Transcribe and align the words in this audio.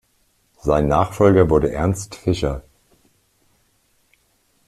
Sein 0.61 0.87
Nachfolger 0.87 1.51
wurde 1.51 1.71
Ernst 1.71 2.15
Fischer. 2.15 2.63